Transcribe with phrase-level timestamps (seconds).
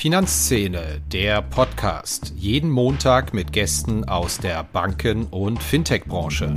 [0.00, 2.32] Finanzszene, der Podcast.
[2.34, 6.54] Jeden Montag mit Gästen aus der Banken- und Fintech-Branche.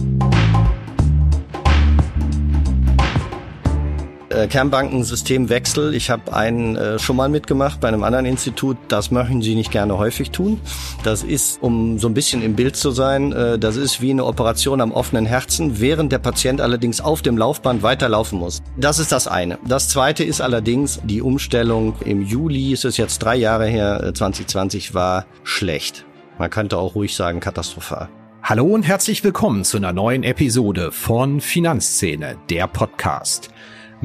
[4.34, 5.94] Äh, Kernbankensystemwechsel.
[5.94, 8.78] Ich habe einen äh, schon mal mitgemacht bei einem anderen Institut.
[8.88, 10.60] Das möchten sie nicht gerne häufig tun.
[11.04, 14.26] Das ist, um so ein bisschen im Bild zu sein, äh, das ist wie eine
[14.26, 18.62] Operation am offenen Herzen, während der Patient allerdings auf dem Laufband weiterlaufen muss.
[18.78, 19.60] Das ist das eine.
[19.68, 24.90] Das zweite ist allerdings die Umstellung im Juli, ist es jetzt drei Jahre her, 2020
[24.90, 26.06] äh, war schlecht.
[26.40, 28.10] Man könnte auch ruhig sagen katastrophal.
[28.42, 33.50] Hallo und herzlich willkommen zu einer neuen Episode von Finanzszene, der Podcast.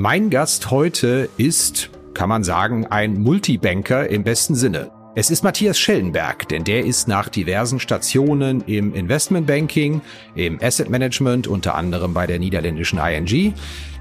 [0.01, 4.93] Mein Gast heute ist, kann man sagen, ein Multibanker im besten Sinne.
[5.17, 10.01] Es ist Matthias Schellenberg, denn der ist nach diversen Stationen im Investmentbanking,
[10.37, 13.55] im Asset Management, unter anderem bei der niederländischen ING,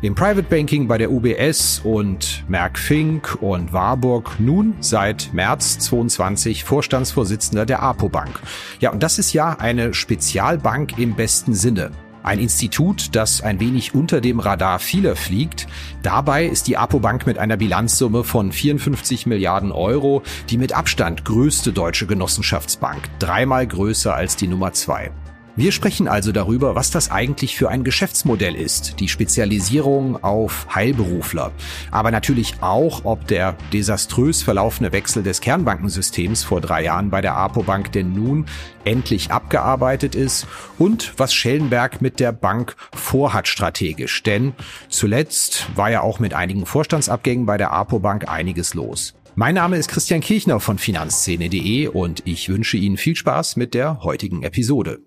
[0.03, 6.63] im Private Banking bei der UBS und Merck Fink und Warburg nun seit März 22
[6.63, 8.39] Vorstandsvorsitzender der APO Bank.
[8.81, 11.89] Ja, und das ist ja eine Spezialbank im besten Sinne.
[12.23, 15.67] Ein Institut, das ein wenig unter dem Radar vieler fliegt.
[16.03, 21.71] Dabei ist die Apobank mit einer Bilanzsumme von 54 Milliarden Euro die mit Abstand größte
[21.71, 25.11] deutsche Genossenschaftsbank, dreimal größer als die Nummer zwei.
[25.57, 31.51] Wir sprechen also darüber, was das eigentlich für ein Geschäftsmodell ist, die Spezialisierung auf Heilberufler,
[31.89, 37.37] aber natürlich auch, ob der desaströs verlaufene Wechsel des Kernbankensystems vor drei Jahren bei der
[37.37, 38.45] APO-Bank denn nun
[38.85, 40.45] endlich abgearbeitet ist
[40.77, 44.53] und was Schellenberg mit der Bank vorhat strategisch, denn
[44.89, 49.15] zuletzt war ja auch mit einigen Vorstandsabgängen bei der APO-Bank einiges los.
[49.33, 54.03] Mein Name ist Christian Kirchner von Finanzszene.de und ich wünsche Ihnen viel Spaß mit der
[54.03, 54.99] heutigen Episode.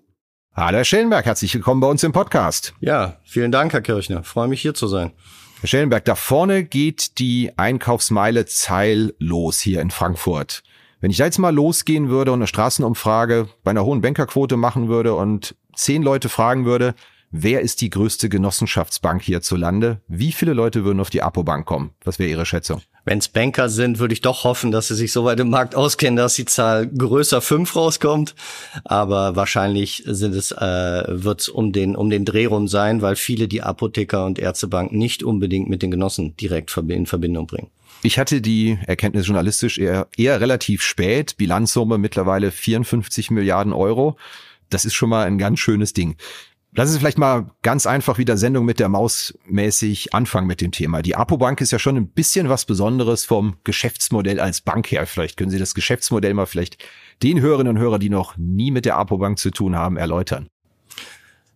[0.53, 2.73] Hallo Herr Schellenberg, herzlich willkommen bei uns im Podcast.
[2.81, 4.25] Ja, vielen Dank, Herr Kirchner.
[4.25, 5.13] Freue mich hier zu sein.
[5.61, 10.61] Herr Schellenberg, da vorne geht die Einkaufsmeile Zeil los hier in Frankfurt.
[10.99, 14.89] Wenn ich da jetzt mal losgehen würde und eine Straßenumfrage bei einer hohen Bankerquote machen
[14.89, 16.95] würde und zehn Leute fragen würde,
[17.31, 21.91] wer ist die größte Genossenschaftsbank hierzulande, wie viele Leute würden auf die Apo-Bank kommen?
[22.03, 22.81] Was wäre Ihre Schätzung?
[23.03, 25.75] Wenn es Banker sind, würde ich doch hoffen, dass sie sich so weit im Markt
[25.75, 28.35] auskennen, dass die Zahl größer fünf rauskommt.
[28.83, 33.15] Aber wahrscheinlich sind es, äh, wird es um den, um den Dreh rum sein, weil
[33.15, 37.69] viele die Apotheker und Ärztebank nicht unbedingt mit den Genossen direkt in Verbindung bringen.
[38.03, 41.37] Ich hatte die Erkenntnis journalistisch eher, eher relativ spät.
[41.37, 44.17] Bilanzsumme mittlerweile 54 Milliarden Euro.
[44.69, 46.15] Das ist schon mal ein ganz schönes Ding.
[46.73, 50.71] Lass uns vielleicht mal ganz einfach wieder Sendung mit der Maus mäßig anfangen mit dem
[50.71, 51.01] Thema.
[51.01, 55.05] Die Apobank ist ja schon ein bisschen was Besonderes vom Geschäftsmodell als Bank her.
[55.05, 56.77] Vielleicht können Sie das Geschäftsmodell mal vielleicht
[57.23, 60.47] den Hörerinnen und Hörern, die noch nie mit der Apobank zu tun haben, erläutern.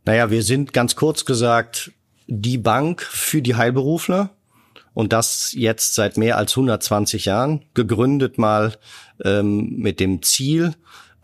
[0.03, 1.93] Naja, wir sind ganz kurz gesagt
[2.27, 4.31] die Bank für die Heilberufler
[4.93, 8.77] und das jetzt seit mehr als 120 Jahren, gegründet mal
[9.23, 10.73] ähm, mit dem Ziel,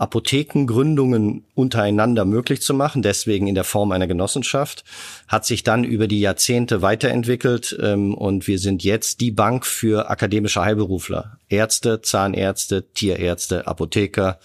[0.02, 4.84] Apothekengründungen untereinander möglich zu machen, deswegen in der Form einer Genossenschaft,
[5.28, 10.10] hat sich dann über die Jahrzehnte weiterentwickelt ähm, und wir sind jetzt die Bank für
[10.10, 14.40] akademische Heilberufler, Ärzte, Zahnärzte, Tierärzte, Apotheker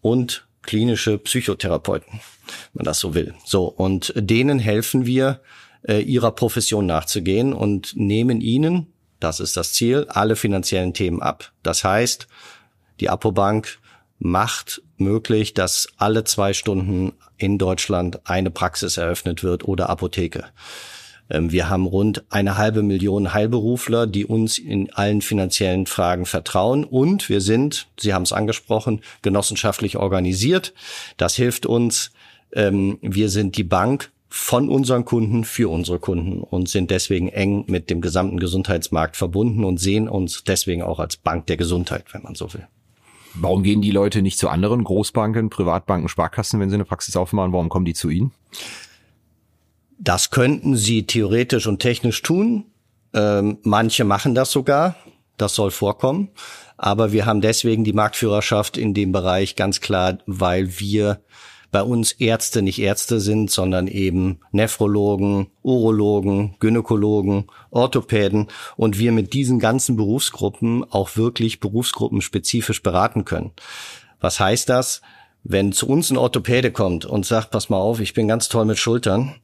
[0.00, 2.20] und klinische Psychotherapeuten, wenn
[2.72, 3.34] man das so will.
[3.44, 5.40] So und denen helfen wir,
[5.82, 8.86] äh, ihrer Profession nachzugehen und nehmen ihnen,
[9.20, 11.52] das ist das Ziel, alle finanziellen Themen ab.
[11.62, 12.26] Das heißt,
[13.00, 13.78] die Apobank
[14.18, 20.44] macht möglich, dass alle zwei Stunden in Deutschland eine Praxis eröffnet wird oder Apotheke.
[21.30, 26.84] Ähm, wir haben rund eine halbe Million Heilberufler, die uns in allen finanziellen Fragen vertrauen.
[26.84, 30.74] Und wir sind, Sie haben es angesprochen, genossenschaftlich organisiert.
[31.16, 32.12] Das hilft uns.
[32.52, 37.64] Ähm, wir sind die Bank von unseren Kunden für unsere Kunden und sind deswegen eng
[37.66, 42.22] mit dem gesamten Gesundheitsmarkt verbunden und sehen uns deswegen auch als Bank der Gesundheit, wenn
[42.22, 42.66] man so will.
[43.40, 47.52] Warum gehen die Leute nicht zu anderen Großbanken, Privatbanken, Sparkassen, wenn sie eine Praxis aufmachen?
[47.52, 48.32] Warum kommen die zu Ihnen?
[49.98, 52.66] Das könnten sie theoretisch und technisch tun.
[53.14, 54.96] Ähm, manche machen das sogar.
[55.36, 56.30] Das soll vorkommen.
[56.76, 61.20] Aber wir haben deswegen die Marktführerschaft in dem Bereich ganz klar, weil wir
[61.70, 69.34] bei uns Ärzte nicht Ärzte sind, sondern eben Nephrologen, Urologen, Gynäkologen, Orthopäden und wir mit
[69.34, 73.52] diesen ganzen Berufsgruppen auch wirklich berufsgruppenspezifisch beraten können.
[74.20, 75.02] Was heißt das?
[75.44, 78.64] Wenn zu uns ein Orthopäde kommt und sagt, pass mal auf, ich bin ganz toll
[78.64, 79.36] mit Schultern,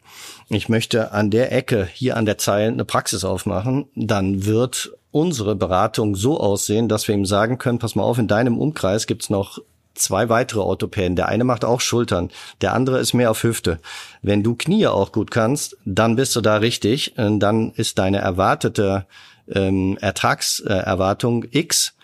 [0.48, 5.54] ich möchte an der Ecke hier an der Zeile eine Praxis aufmachen, dann wird unsere
[5.54, 9.30] Beratung so aussehen, dass wir ihm sagen können, pass mal auf, in deinem Umkreis gibt's
[9.30, 9.60] noch
[9.94, 11.16] zwei weitere Orthopäden.
[11.16, 12.30] Der eine macht auch Schultern,
[12.60, 13.80] der andere ist mehr auf Hüfte.
[14.22, 17.14] Wenn du Knie auch gut kannst, dann bist du da richtig.
[17.16, 19.06] Dann ist deine erwartete
[19.52, 21.94] ähm, Ertragserwartung X.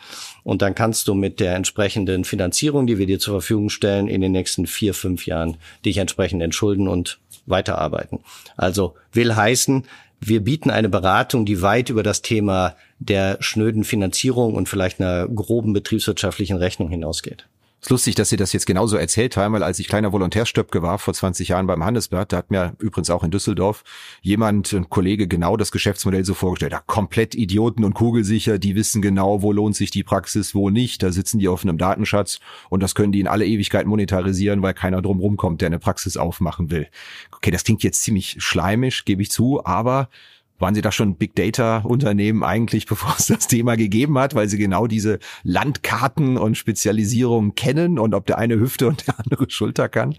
[0.42, 4.20] Und dann kannst du mit der entsprechenden Finanzierung, die wir dir zur Verfügung stellen, in
[4.20, 8.20] den nächsten vier, fünf Jahren dich entsprechend entschulden und weiterarbeiten.
[8.56, 9.84] Also will heißen,
[10.20, 15.26] wir bieten eine Beratung, die weit über das Thema der schnöden Finanzierung und vielleicht einer
[15.28, 17.46] groben betriebswirtschaftlichen Rechnung hinausgeht.
[17.80, 20.82] Es ist lustig, dass Sie das jetzt genauso erzählt haben, weil als ich kleiner Volontärstöpke
[20.82, 23.84] war vor 20 Jahren beim Handelsblatt, da hat mir übrigens auch in Düsseldorf
[24.20, 26.72] jemand, ein Kollege, genau das Geschäftsmodell so vorgestellt.
[26.72, 31.02] Ja, komplett Idioten und kugelsicher, die wissen genau, wo lohnt sich die Praxis, wo nicht.
[31.02, 34.74] Da sitzen die auf einem Datenschatz und das können die in alle Ewigkeit monetarisieren, weil
[34.74, 36.86] keiner drum rumkommt, der eine Praxis aufmachen will.
[37.34, 40.10] Okay, das klingt jetzt ziemlich schleimisch, gebe ich zu, aber
[40.60, 44.48] waren Sie da schon Big Data Unternehmen eigentlich, bevor es das Thema gegeben hat, weil
[44.48, 49.50] Sie genau diese Landkarten und Spezialisierung kennen und ob der eine Hüfte und der andere
[49.50, 50.14] Schulter kann?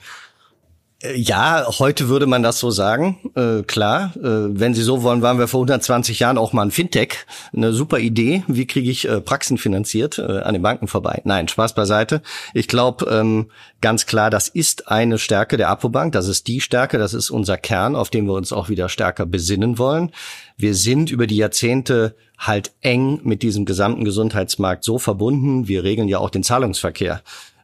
[1.01, 3.17] Äh, ja, heute würde man das so sagen.
[3.35, 6.71] Äh, klar, äh, wenn Sie so wollen, waren wir vor 120 Jahren auch mal ein
[6.71, 7.25] Fintech.
[7.53, 8.43] Eine super Idee.
[8.47, 11.21] Wie kriege ich äh, Praxen finanziert äh, an den Banken vorbei?
[11.25, 12.21] Nein, Spaß beiseite.
[12.53, 13.51] Ich glaube ähm,
[13.81, 16.13] ganz klar, das ist eine Stärke der Apobank.
[16.13, 16.97] Das ist die Stärke.
[16.97, 20.11] Das ist unser Kern, auf den wir uns auch wieder stärker besinnen wollen.
[20.57, 25.67] Wir sind über die Jahrzehnte halt eng mit diesem gesamten Gesundheitsmarkt so verbunden.
[25.67, 27.21] Wir regeln ja auch den Zahlungsverkehr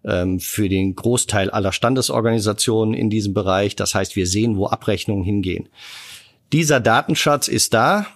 [0.08, 3.76] ähm, für den Großteil aller Standesorganisationen in diesem Bereich.
[3.76, 5.70] Das heißt, wir sehen, wo Abrechnungen hingehen.
[6.54, 8.08] Dieser Datenschatz ist da.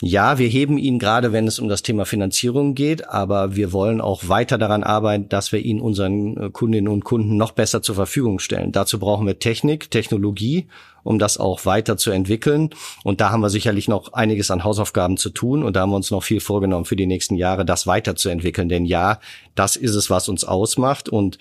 [0.00, 4.00] Ja, wir heben ihn gerade, wenn es um das Thema Finanzierung geht, aber wir wollen
[4.00, 7.96] auch weiter daran arbeiten, dass wir ihn unseren äh, Kundinnen und Kunden noch besser zur
[7.96, 8.70] Verfügung stellen.
[8.70, 10.68] Dazu brauchen wir Technik, Technologie,
[11.08, 12.68] um das auch weiter zu entwickeln.
[13.02, 15.96] Und da haben wir sicherlich noch einiges an Hausaufgaben zu tun und da haben wir
[15.96, 18.68] uns noch viel vorgenommen für die nächsten Jahre, das weiterzuentwickeln.
[18.68, 19.18] Denn ja,
[19.54, 21.08] das ist es, was uns ausmacht.
[21.08, 21.38] Und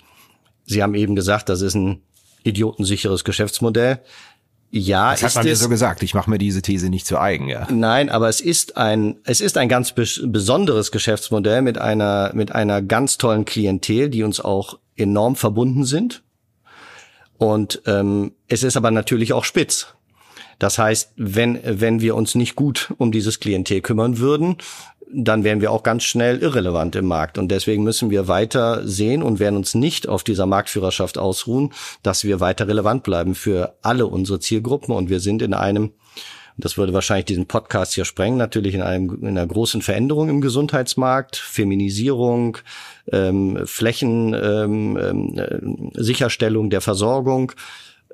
[0.64, 2.02] Sie haben eben gesagt, das ist ein
[2.44, 4.00] idiotensicheres Geschäftsmodell.
[4.72, 6.02] Ja, das hat man mir so gesagt.
[6.02, 7.68] Ich mache mir diese These nicht zu eigen, ja.
[7.70, 12.82] Nein, aber es ist ein es ist ein ganz besonderes Geschäftsmodell mit einer mit einer
[12.82, 16.24] ganz tollen Klientel, die uns auch enorm verbunden sind.
[17.38, 19.88] Und ähm, es ist aber natürlich auch spitz.
[20.60, 24.58] Das heißt, wenn wenn wir uns nicht gut um dieses Klientel kümmern würden,
[25.10, 27.38] dann wären wir auch ganz schnell irrelevant im Markt.
[27.38, 31.74] Und deswegen müssen wir weiter sehen und werden uns nicht auf dieser Marktführerschaft ausruhen,
[32.04, 34.94] dass wir weiter relevant bleiben für alle unsere Zielgruppen.
[34.94, 35.92] Und wir sind in einem,
[36.58, 40.42] das würde wahrscheinlich diesen Podcast hier sprengen, natürlich in einem in einer großen Veränderung im
[40.42, 42.58] Gesundheitsmarkt, Feminisierung,
[43.12, 44.98] ähm, Flächen, ähm,
[45.38, 47.52] äh, Sicherstellung der Versorgung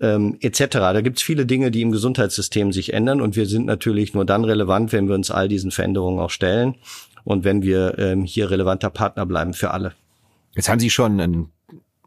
[0.02, 0.68] ähm, etc.
[0.70, 4.26] Da gibt es viele Dinge, die im Gesundheitssystem sich ändern und wir sind natürlich nur
[4.26, 6.76] dann relevant, wenn wir uns all diesen Veränderungen auch stellen
[7.24, 9.94] und wenn wir ähm, hier relevanter Partner bleiben für alle.
[10.56, 11.48] Jetzt haben Sie schon ein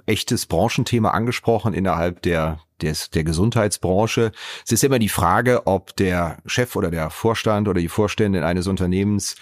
[0.07, 4.33] echtes Branchenthema angesprochen innerhalb der des, der Gesundheitsbranche.
[4.65, 8.67] Es ist immer die Frage, ob der Chef oder der Vorstand oder die Vorständin eines
[8.67, 9.37] Unternehmens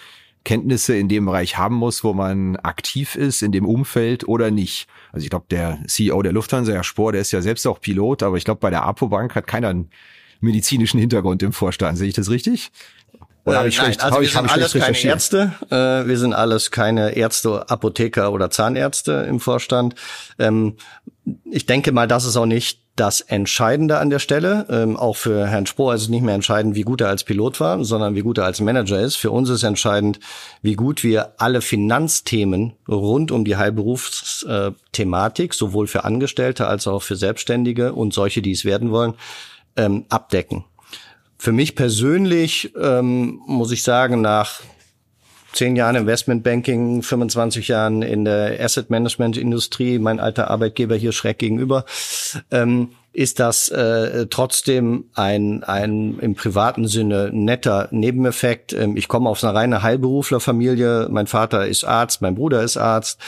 [0.45, 4.87] Kenntnisse in dem Bereich haben muss, wo man aktiv ist, in dem Umfeld oder nicht.
[5.11, 8.21] Also ich glaube, der CEO der Lufthansa, Herr Spohr, der ist ja selbst auch Pilot,
[8.21, 9.89] aber ich glaube, bei der Apo-Bank hat keiner einen
[10.41, 11.97] medizinischen Hintergrund im Vorstand.
[11.97, 12.71] Sehe ich das richtig?
[13.45, 15.53] Oder habe ich schlecht, Nein, also wir sind alles keine Ärzte.
[15.69, 19.93] Äh, wir sind alles keine Ärzte, Apotheker oder Zahnärzte im Vorstand.
[20.39, 20.77] Ähm,
[21.45, 24.65] ich denke mal, das ist auch nicht das Entscheidende an der Stelle.
[24.69, 27.59] Ähm, auch für Herrn Spohr ist es nicht mehr entscheidend, wie gut er als Pilot
[27.59, 29.15] war, sondern wie gut er als Manager ist.
[29.15, 30.19] Für uns ist entscheidend,
[30.63, 37.15] wie gut wir alle Finanzthemen rund um die Heilberufsthematik, sowohl für Angestellte als auch für
[37.15, 39.13] Selbstständige und solche, die es werden wollen,
[39.75, 40.63] ähm, abdecken.
[41.37, 44.61] Für mich persönlich ähm, muss ich sagen, nach
[45.55, 51.39] zehn Jahren Investmentbanking, 25 Jahren in der Asset Management Industrie, mein alter Arbeitgeber hier schräg
[51.39, 51.85] gegenüber,
[52.51, 58.73] ähm, ist das äh, trotzdem ein, ein im privaten Sinne netter Nebeneffekt.
[58.73, 61.07] Ähm, ich komme aus einer reine Heilberuflerfamilie.
[61.09, 63.19] Mein Vater ist Arzt, mein Bruder ist Arzt.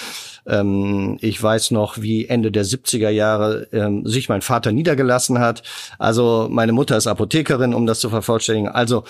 [0.46, 5.64] Ähm, ich weiß noch, wie Ende der 70er Jahre ähm, sich mein Vater niedergelassen hat.
[5.98, 8.70] Also meine Mutter ist Apothekerin, um das zu vervollständigen.
[8.70, 9.06] Also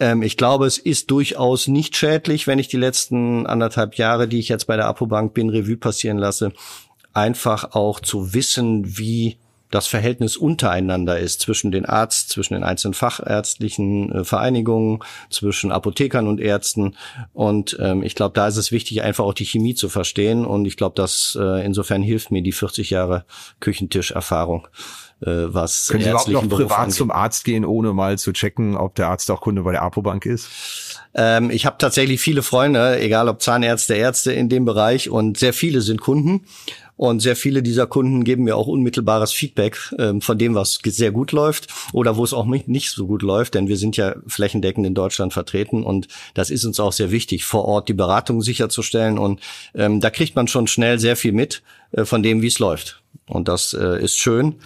[0.00, 4.38] ähm, ich glaube, es ist durchaus nicht schädlich, wenn ich die letzten anderthalb Jahre, die
[4.38, 6.52] ich jetzt bei der Apobank bin, Revue passieren lasse,
[7.12, 9.36] einfach auch zu wissen, wie
[9.72, 15.00] das Verhältnis untereinander ist zwischen den Arzt, zwischen den einzelnen fachärztlichen äh, Vereinigungen,
[15.30, 16.94] zwischen Apothekern und Ärzten.
[17.32, 20.44] Und ähm, ich glaube, da ist es wichtig, einfach auch die Chemie zu verstehen.
[20.44, 23.24] Und ich glaube, dass äh, insofern hilft mir die 40 Jahre
[23.60, 24.68] Küchentischerfahrung.
[25.24, 26.94] Äh, was Können Sie überhaupt noch privat angeht.
[26.96, 30.26] zum Arzt gehen, ohne mal zu checken, ob der Arzt auch Kunde bei der Apobank
[30.26, 31.00] ist?
[31.14, 35.52] Ähm, ich habe tatsächlich viele Freunde, egal ob Zahnärzte, Ärzte in dem Bereich und sehr
[35.52, 36.44] viele sind Kunden.
[37.02, 41.10] Und sehr viele dieser Kunden geben mir auch unmittelbares Feedback ähm, von dem, was sehr
[41.10, 44.86] gut läuft oder wo es auch nicht so gut läuft, denn wir sind ja flächendeckend
[44.86, 49.18] in Deutschland vertreten und das ist uns auch sehr wichtig, vor Ort die Beratung sicherzustellen.
[49.18, 49.40] Und
[49.74, 53.02] ähm, da kriegt man schon schnell sehr viel mit äh, von dem, wie es läuft.
[53.26, 54.60] Und das äh, ist schön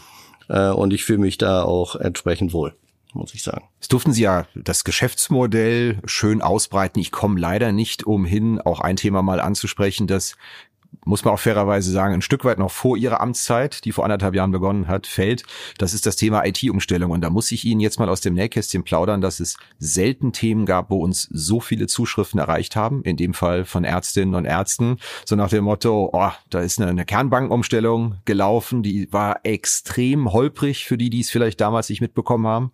[0.50, 2.74] äh, und ich fühle mich da auch entsprechend wohl
[3.14, 3.64] muss ich sagen.
[3.80, 7.00] Es durften Sie ja das Geschäftsmodell schön ausbreiten.
[7.00, 10.36] Ich komme leider nicht umhin, auch ein Thema mal anzusprechen, das
[11.06, 14.34] muss man auch fairerweise sagen, ein Stück weit noch vor ihrer Amtszeit, die vor anderthalb
[14.34, 15.44] Jahren begonnen hat, fällt.
[15.78, 17.12] Das ist das Thema IT-Umstellung.
[17.12, 20.66] Und da muss ich Ihnen jetzt mal aus dem Nähkästchen plaudern, dass es selten Themen
[20.66, 23.02] gab, wo uns so viele Zuschriften erreicht haben.
[23.02, 24.98] In dem Fall von Ärztinnen und Ärzten.
[25.24, 30.86] So nach dem Motto, oh, da ist eine, eine Kernbankenumstellung gelaufen, die war extrem holprig
[30.86, 32.72] für die, die es vielleicht damals nicht mitbekommen haben.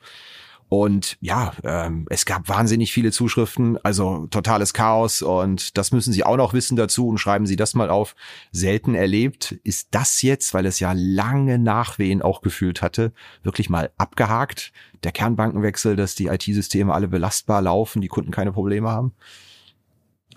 [0.73, 6.25] Und ja, ähm, es gab wahnsinnig viele Zuschriften, also totales Chaos und das müssen Sie
[6.25, 8.17] auch noch wissen dazu und schreiben Sie das mal auf.
[8.53, 9.55] Selten erlebt.
[9.65, 13.13] Ist das jetzt, weil es ja lange Nachwehen auch gefühlt hatte,
[13.43, 14.73] wirklich mal abgehakt?
[15.05, 19.13] Der Kernbankenwechsel, dass die IT-Systeme alle belastbar laufen, die Kunden keine Probleme haben?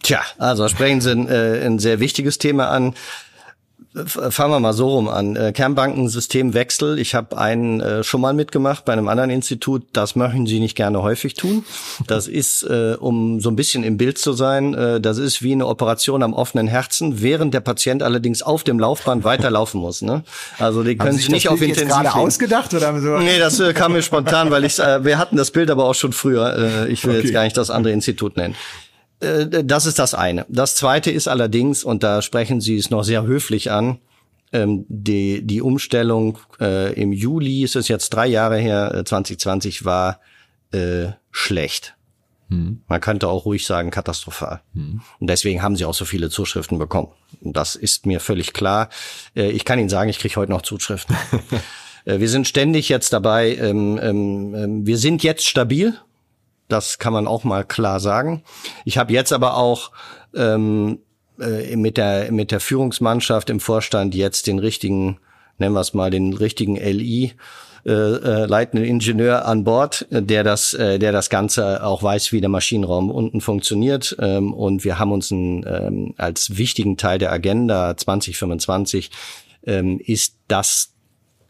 [0.03, 2.93] Tja, also sprechen Sie ein, äh, ein sehr wichtiges Thema an.
[4.05, 5.37] Fangen wir mal so rum an.
[5.37, 6.99] Äh, Kernbankensystemwechsel.
[6.99, 9.83] Ich habe einen äh, schon mal mitgemacht bei einem anderen Institut.
[9.93, 11.63] Das möchten Sie nicht gerne häufig tun.
[12.05, 15.53] Das ist, äh, um so ein bisschen im Bild zu sein, äh, das ist wie
[15.53, 20.01] eine Operation am offenen Herzen, während der Patient allerdings auf dem Laufband weiterlaufen muss.
[20.01, 20.23] Ne?
[20.59, 23.17] Also die können sich nicht auf Bild Intensiv gerade ausgedacht oder so?
[23.19, 25.95] Nee, das äh, kam mir spontan, weil ich äh, wir hatten das Bild aber auch
[25.95, 26.85] schon früher.
[26.85, 27.23] Äh, ich will okay.
[27.23, 28.55] jetzt gar nicht das andere Institut nennen.
[29.25, 30.45] Äh, das ist das eine.
[30.49, 33.99] Das zweite ist allerdings, und da sprechen Sie es noch sehr höflich an,
[34.53, 39.85] ähm, die, die Umstellung äh, im Juli, ist es jetzt drei Jahre her, 2020 äh,
[39.85, 40.19] war
[40.71, 41.95] äh, schlecht.
[42.49, 42.81] Hm.
[42.87, 44.61] Man könnte auch ruhig sagen katastrophal.
[44.73, 45.01] Hm.
[45.19, 47.11] Und deswegen haben sie auch so viele Zuschriften bekommen.
[47.41, 48.89] Und das ist mir völlig klar.
[49.35, 51.15] Äh, ich kann Ihnen sagen, ich kriege heute noch Zuschriften.
[52.05, 53.55] äh, wir sind ständig jetzt dabei.
[53.55, 55.95] Ähm, ähm, ähm wir sind jetzt stabil.
[56.67, 58.43] Das kann man auch mal klar sagen.
[58.85, 59.91] Ich habe jetzt aber auch
[60.35, 60.99] ähm,
[61.39, 65.19] äh, mit der mit der Führungsmannschaft im Vorstand jetzt den richtigen,
[65.57, 67.33] nennen wir es mal, den richtigen LI
[67.85, 72.41] äh, äh, leitenden Ingenieur an Bord, der das, äh, der das Ganze auch weiß, wie
[72.41, 74.15] der Maschinenraum unten funktioniert.
[74.19, 79.11] Ähm, und wir haben uns ein, ähm, als wichtigen Teil der Agenda 2025
[79.67, 80.95] ähm, ist das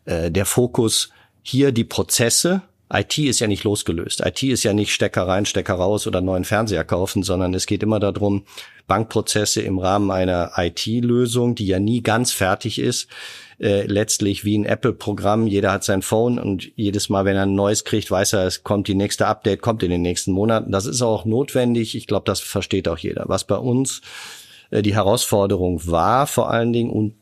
[0.03, 1.09] äh, der Fokus
[1.41, 2.63] hier die Prozesse
[2.95, 4.21] IT ist ja nicht losgelöst.
[4.25, 7.83] IT ist ja nicht Stecker rein, Stecker raus oder neuen Fernseher kaufen, sondern es geht
[7.83, 8.45] immer darum,
[8.87, 13.09] Bankprozesse im Rahmen einer IT-Lösung, die ja nie ganz fertig ist,
[13.59, 15.47] äh, letztlich wie ein Apple-Programm.
[15.47, 18.63] Jeder hat sein Phone und jedes Mal, wenn er ein neues kriegt, weiß er, es
[18.63, 20.71] kommt die nächste Update, kommt in den nächsten Monaten.
[20.71, 21.95] Das ist auch notwendig.
[21.95, 23.25] Ich glaube, das versteht auch jeder.
[23.27, 24.01] Was bei uns
[24.69, 27.15] äh, die Herausforderung war vor allen Dingen und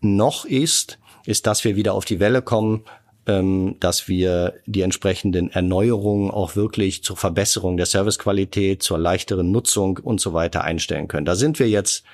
[0.00, 2.84] noch ist, ist, dass wir wieder auf die Welle kommen,
[3.28, 9.98] ähm, dass wir die entsprechenden Erneuerungen auch wirklich zur Verbesserung der Servicequalität, zur leichteren Nutzung
[9.98, 11.26] und so weiter einstellen können.
[11.26, 12.04] Da sind wir jetzt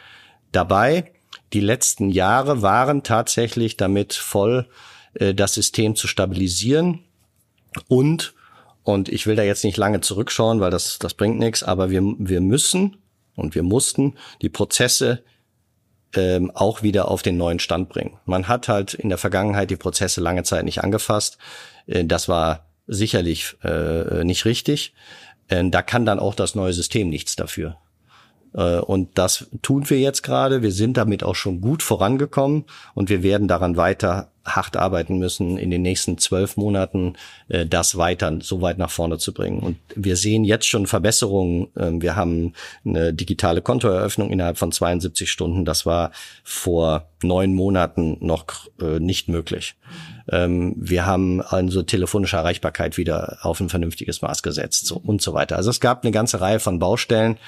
[0.52, 1.12] dabei.
[1.52, 4.66] Die letzten Jahre waren tatsächlich damit voll,
[5.14, 7.00] äh, das System zu stabilisieren
[7.88, 8.34] und
[8.82, 12.02] und ich will da jetzt nicht lange zurückschauen, weil das, das bringt nichts, aber wir,
[12.18, 12.98] wir müssen
[13.34, 15.22] und wir mussten die Prozesse
[16.16, 18.18] ähm, auch wieder auf den neuen Stand bringen.
[18.24, 21.38] Man hat halt in der Vergangenheit die Prozesse lange Zeit nicht angefasst.
[21.86, 24.94] Äh, das war sicherlich äh, nicht richtig.
[25.48, 27.76] Äh, da kann dann auch das neue System nichts dafür.
[28.54, 30.62] Äh, und das tun wir jetzt gerade.
[30.62, 35.58] Wir sind damit auch schon gut vorangekommen und wir werden daran weiter hart arbeiten müssen,
[35.58, 37.14] in den nächsten zwölf Monaten
[37.48, 39.60] äh, das weiter so weit nach vorne zu bringen.
[39.60, 41.68] Und wir sehen jetzt schon Verbesserungen.
[41.76, 42.52] Ähm, wir haben
[42.84, 45.64] eine digitale Kontoeröffnung innerhalb von 72 Stunden.
[45.64, 46.10] Das war
[46.42, 48.44] vor neun Monaten noch
[48.80, 49.74] äh, nicht möglich.
[50.30, 55.34] Ähm, wir haben also telefonische Erreichbarkeit wieder auf ein vernünftiges Maß gesetzt so, und so
[55.34, 55.56] weiter.
[55.56, 57.38] Also es gab eine ganze Reihe von Baustellen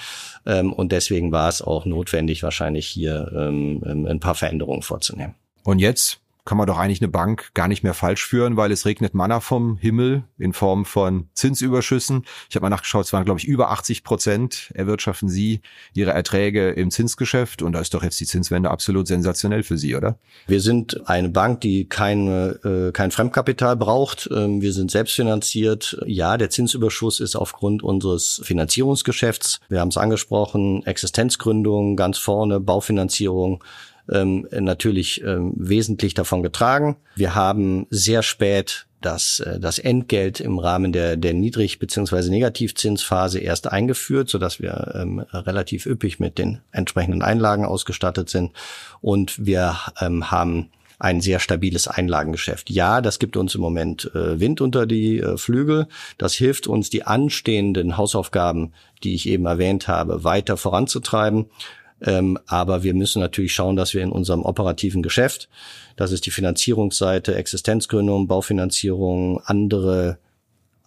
[0.44, 5.34] ähm, und deswegen war es auch notwendig, wahrscheinlich hier ähm, ähm, ein paar Veränderungen vorzunehmen.
[5.64, 8.86] Und jetzt kann man doch eigentlich eine Bank gar nicht mehr falsch führen, weil es
[8.86, 12.24] regnet Manna vom Himmel in Form von Zinsüberschüssen.
[12.48, 15.60] Ich habe mal nachgeschaut, es waren, glaube ich, über 80 Prozent erwirtschaften Sie
[15.92, 17.62] Ihre Erträge im Zinsgeschäft.
[17.62, 20.18] Und da ist doch jetzt die Zinswende absolut sensationell für Sie, oder?
[20.46, 24.30] Wir sind eine Bank, die kein, äh, kein Fremdkapital braucht.
[24.32, 25.98] Ähm, wir sind selbstfinanziert.
[26.06, 29.58] Ja, der Zinsüberschuss ist aufgrund unseres Finanzierungsgeschäfts.
[29.68, 33.64] Wir haben es angesprochen, Existenzgründung ganz vorne, Baufinanzierung
[34.10, 36.96] ähm, natürlich ähm, wesentlich davon getragen.
[37.14, 42.28] Wir haben sehr spät das, äh, das Entgelt im Rahmen der, der Niedrig- bzw.
[42.28, 48.52] Negativzinsphase erst eingeführt, sodass wir ähm, relativ üppig mit den entsprechenden Einlagen ausgestattet sind.
[49.00, 52.70] Und wir ähm, haben ein sehr stabiles Einlagengeschäft.
[52.70, 55.88] Ja, das gibt uns im Moment äh, Wind unter die äh, Flügel.
[56.16, 58.72] Das hilft uns, die anstehenden Hausaufgaben,
[59.02, 61.46] die ich eben erwähnt habe, weiter voranzutreiben.
[62.02, 65.48] Ähm, aber wir müssen natürlich schauen, dass wir in unserem operativen Geschäft,
[65.96, 70.18] das ist die Finanzierungsseite, Existenzgründung, Baufinanzierung, andere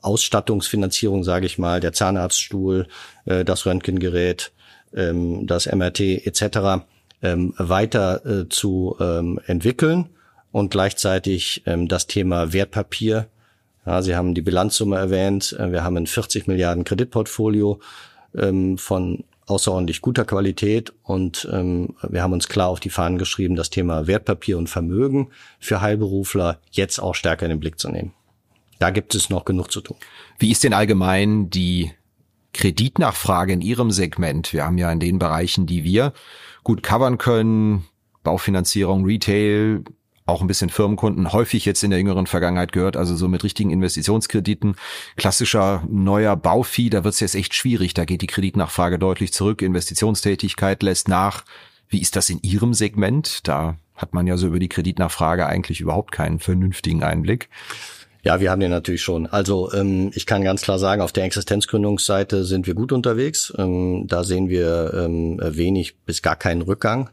[0.01, 2.88] Ausstattungsfinanzierung, sage ich mal, der Zahnarztstuhl,
[3.25, 4.51] äh, das Röntgengerät,
[4.94, 6.86] ähm, das MRT etc
[7.22, 10.10] ähm, weiter äh, zu ähm, entwickeln
[10.51, 13.28] und gleichzeitig ähm, das Thema Wertpapier.
[13.86, 15.56] Ja, Sie haben die Bilanzsumme erwähnt.
[15.60, 17.80] Äh, wir haben ein 40 Milliarden Kreditportfolio
[18.36, 23.56] ähm, von außerordentlich guter Qualität und ähm, wir haben uns klar auf die Fahnen geschrieben,
[23.56, 25.29] das Thema Wertpapier und Vermögen
[25.60, 28.13] für Heilberufler jetzt auch stärker in den Blick zu nehmen.
[28.79, 29.98] Da gibt es noch genug zu tun.
[30.38, 31.91] Wie ist denn allgemein die
[32.53, 34.53] Kreditnachfrage in Ihrem Segment?
[34.53, 36.13] Wir haben ja in den Bereichen, die wir
[36.63, 37.86] gut covern können.
[38.24, 39.84] Baufinanzierung, Retail,
[40.29, 43.71] auch ein bisschen Firmenkunden, häufig jetzt in der jüngeren Vergangenheit gehört, also so mit richtigen
[43.71, 44.75] Investitionskrediten.
[45.17, 47.93] Klassischer neuer Bauvieh, da wird es jetzt echt schwierig.
[47.93, 51.43] Da geht die Kreditnachfrage deutlich zurück, Investitionstätigkeit lässt nach.
[51.89, 53.48] Wie ist das in Ihrem Segment?
[53.48, 57.50] Da hat man ja so über die Kreditnachfrage eigentlich überhaupt keinen vernünftigen Einblick.
[58.21, 59.27] Ja, wir haben den natürlich schon.
[59.27, 63.53] Also ähm, ich kann ganz klar sagen, auf der Existenzgründungsseite sind wir gut unterwegs.
[63.57, 67.09] Ähm, da sehen wir ähm, wenig bis gar keinen Rückgang.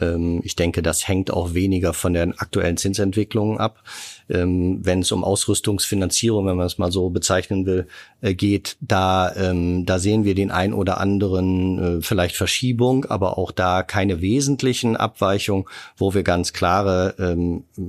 [0.00, 3.82] Ähm, ich denke, das hängt auch weniger von den aktuellen Zinsentwicklungen ab.
[4.28, 7.86] Ähm, wenn es um Ausrüstungsfinanzierung, wenn man es mal so bezeichnen will,
[8.20, 13.38] äh, geht, da, ähm, da sehen wir den ein oder anderen äh, vielleicht Verschiebung, aber
[13.38, 17.14] auch da keine wesentlichen Abweichungen, wo wir ganz klare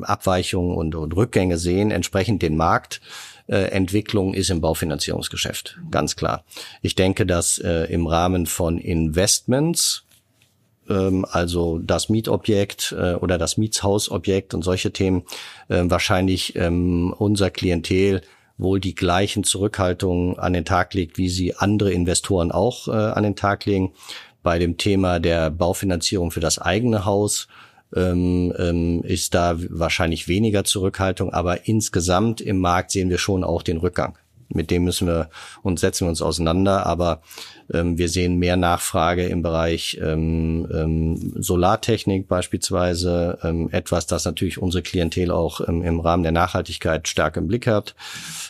[0.01, 3.01] Abweichungen und, und Rückgänge sehen, entsprechend den Markt.
[3.47, 6.43] Äh, Entwicklung ist im Baufinanzierungsgeschäft, ganz klar.
[6.81, 10.03] Ich denke, dass äh, im Rahmen von Investments
[11.29, 15.23] also das Mietobjekt äh, oder das Mietshausobjekt und solche Themen,
[15.69, 18.21] äh, wahrscheinlich ähm, unser Klientel
[18.57, 23.23] wohl die gleichen Zurückhaltungen an den Tag legt, wie sie andere Investoren auch äh, an
[23.23, 23.93] den Tag legen.
[24.43, 27.47] Bei dem Thema der Baufinanzierung für das eigene Haus
[27.95, 33.61] ähm, ähm, ist da wahrscheinlich weniger Zurückhaltung, aber insgesamt im Markt sehen wir schon auch
[33.61, 34.17] den Rückgang
[34.49, 35.29] mit dem müssen wir
[35.61, 36.85] und setzen wir uns auseinander.
[36.85, 37.21] Aber
[37.73, 44.57] ähm, wir sehen mehr Nachfrage im Bereich ähm, ähm, Solartechnik beispielsweise, ähm, etwas, das natürlich
[44.57, 47.95] unsere Klientel auch ähm, im Rahmen der Nachhaltigkeit stark im Blick hat.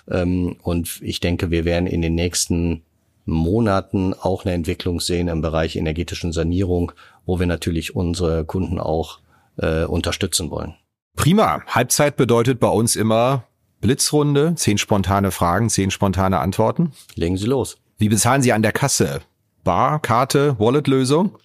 [0.10, 2.84] Ähm, und ich denke, wir werden in den nächsten
[3.26, 6.94] Monaten auch eine Entwicklung sehen im Bereich energetischen Sanierung,
[7.26, 9.20] wo wir natürlich unsere Kunden auch
[9.58, 10.76] äh, unterstützen wollen.
[11.16, 11.62] Prima.
[11.68, 13.44] Halbzeit bedeutet bei uns immer
[13.82, 16.94] Blitzrunde, zehn spontane Fragen, zehn spontane Antworten.
[17.16, 17.78] Legen Sie los.
[17.98, 19.22] Wie bezahlen Sie an der Kasse?
[19.64, 21.38] Bar, Karte, Wallet-Lösung?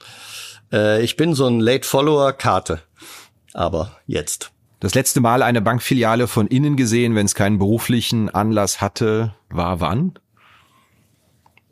[0.73, 2.81] Äh, ich bin so ein Late-Follower, Karte.
[3.53, 4.51] Aber jetzt.
[4.81, 9.81] Das letzte Mal eine Bankfiliale von innen gesehen, wenn es keinen beruflichen Anlass hatte, war
[9.81, 10.15] wann?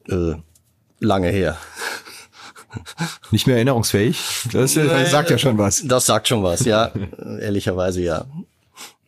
[0.09, 0.35] Äh,
[1.01, 1.57] lange her.
[3.31, 4.21] Nicht mehr erinnerungsfähig?
[4.53, 5.83] Das, das sagt ja schon was.
[5.87, 6.93] Das sagt schon was, ja.
[7.41, 8.27] Ehrlicherweise ja.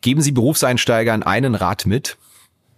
[0.03, 2.17] Geben Sie Berufseinsteigern einen Rat mit?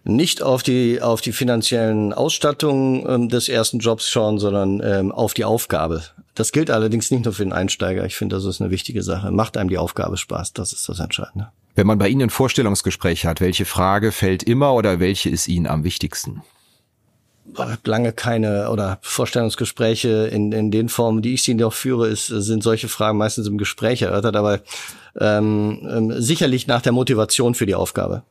[0.04, 5.34] Nicht auf die, auf die finanziellen Ausstattungen ähm, des ersten Jobs schauen, sondern ähm, auf
[5.34, 6.04] die Aufgabe.
[6.36, 8.06] Das gilt allerdings nicht nur für den Einsteiger.
[8.06, 9.32] Ich finde, das ist eine wichtige Sache.
[9.32, 10.54] Macht einem die Aufgabe Spaß.
[10.54, 11.48] Das ist das Entscheidende.
[11.74, 15.66] Wenn man bei Ihnen ein Vorstellungsgespräch hat, welche Frage fällt immer oder welche ist Ihnen
[15.66, 16.44] am wichtigsten?
[17.86, 22.64] Lange keine oder Vorstellungsgespräche in, in den Formen, die ich sie noch führe, ist, sind
[22.64, 24.62] solche Fragen meistens im Gespräch erörtert, aber
[25.20, 28.24] ähm, ähm, sicherlich nach der Motivation für die Aufgabe.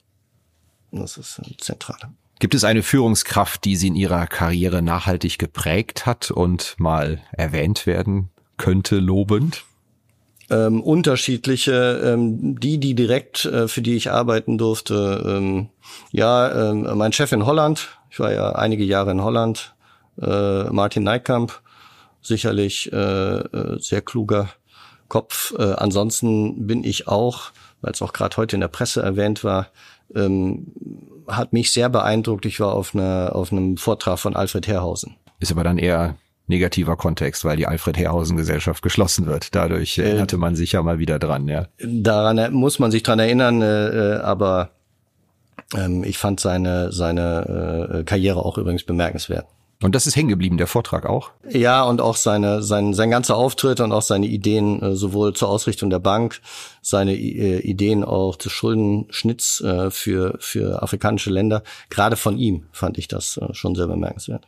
[0.90, 1.98] Das ist zentral.
[2.40, 7.86] Gibt es eine Führungskraft, die Sie in Ihrer Karriere nachhaltig geprägt hat und mal erwähnt
[7.86, 9.64] werden könnte, lobend?
[10.50, 15.24] Ähm, unterschiedliche, ähm, die, die direkt äh, für die ich arbeiten durfte.
[15.26, 15.68] Ähm,
[16.10, 19.74] ja, ähm, mein Chef in Holland, ich war ja einige Jahre in Holland,
[20.22, 21.60] äh, Martin Neikamp,
[22.22, 24.50] sicherlich äh, äh, sehr kluger
[25.08, 25.52] Kopf.
[25.58, 27.50] Äh, ansonsten bin ich auch,
[27.80, 29.66] weil es auch gerade heute in der Presse erwähnt war,
[30.14, 30.68] ähm,
[31.26, 32.46] hat mich sehr beeindruckt.
[32.46, 35.16] Ich war auf, einer, auf einem Vortrag von Alfred Herrhausen.
[35.40, 36.14] Ist aber dann eher
[36.46, 39.56] negativer Kontext, weil die Alfred Herrhausen Gesellschaft geschlossen wird.
[39.56, 41.66] Dadurch äh, erinnerte man sich ja mal wieder dran, ja.
[41.84, 44.70] Daran muss man sich dran erinnern, äh, äh aber
[45.76, 49.46] ähm, ich fand seine, seine äh, Karriere auch übrigens bemerkenswert.
[49.82, 51.32] Und das ist hängen geblieben, der Vortrag auch?
[51.46, 55.48] Ja, und auch seine, sein, sein ganzer Auftritt und auch seine Ideen, äh, sowohl zur
[55.48, 56.40] Ausrichtung der Bank,
[56.80, 61.62] seine äh, Ideen auch des Schuldenschnitts äh, für, für afrikanische Länder.
[61.90, 64.46] Gerade von ihm fand ich das äh, schon sehr bemerkenswert.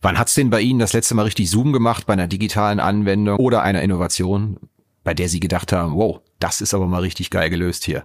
[0.00, 3.38] Wann hat's denn bei Ihnen das letzte Mal richtig Zoom gemacht bei einer digitalen Anwendung
[3.38, 4.58] oder einer Innovation,
[5.02, 8.04] bei der Sie gedacht haben, wow, das ist aber mal richtig geil gelöst hier?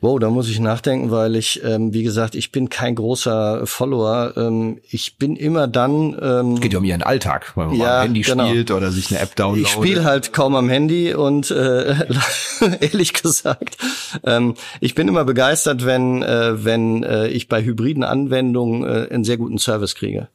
[0.00, 4.34] Wow, da muss ich nachdenken, weil ich, ähm, wie gesagt, ich bin kein großer Follower.
[4.36, 6.16] Ähm, ich bin immer dann.
[6.20, 8.46] Ähm, Geht ja um ihren Alltag, weil man ja, am Handy genau.
[8.46, 9.66] spielt oder sich eine App downloadet.
[9.66, 11.94] Ich spiele halt kaum am Handy und äh,
[12.80, 13.78] ehrlich gesagt,
[14.24, 19.24] ähm, ich bin immer begeistert, wenn äh, wenn äh, ich bei hybriden Anwendungen äh, einen
[19.24, 20.28] sehr guten Service kriege.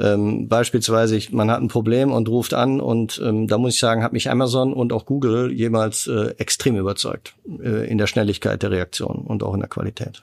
[0.00, 3.80] Ähm, beispielsweise, ich, man hat ein Problem und ruft an und ähm, da muss ich
[3.80, 8.62] sagen, hat mich Amazon und auch Google jemals äh, extrem überzeugt äh, in der Schnelligkeit
[8.62, 10.22] der Reaktion und auch in der Qualität.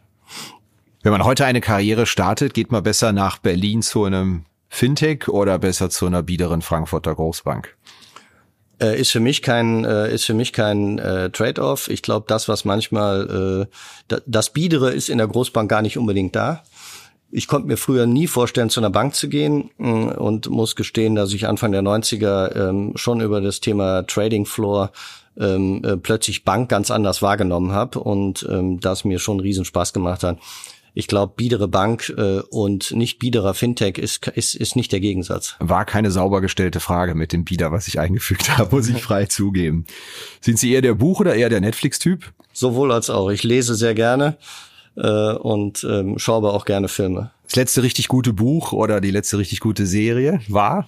[1.03, 5.59] Wenn man heute eine Karriere startet, geht man besser nach Berlin zu einem Fintech oder
[5.59, 7.75] besser zu einer biederen Frankfurter Großbank?
[8.79, 11.87] Äh, ist für mich kein äh, ist für mich kein äh, Trade-off.
[11.89, 13.67] Ich glaube, das was manchmal
[14.09, 16.63] äh, das Biedere ist in der Großbank gar nicht unbedingt da.
[17.29, 21.15] Ich konnte mir früher nie vorstellen, zu einer Bank zu gehen mm, und muss gestehen,
[21.15, 24.91] dass ich Anfang der 90er ähm, schon über das Thema Trading Floor
[25.37, 29.93] ähm, äh, plötzlich Bank ganz anders wahrgenommen habe und ähm, das mir schon riesen Spaß
[29.93, 30.39] gemacht hat.
[30.93, 35.55] Ich glaube, biedere Bank äh, und nicht biederer Fintech ist, ist, ist nicht der Gegensatz.
[35.59, 39.25] War keine sauber gestellte Frage mit dem Bieder, was ich eingefügt habe, muss ich frei
[39.25, 39.85] zugeben.
[40.41, 42.33] Sind Sie eher der Buch- oder eher der Netflix-Typ?
[42.51, 43.29] Sowohl als auch.
[43.29, 44.37] Ich lese sehr gerne
[44.97, 47.31] äh, und ähm, schaue aber auch gerne Filme.
[47.45, 50.87] Das letzte richtig gute Buch oder die letzte richtig gute Serie war?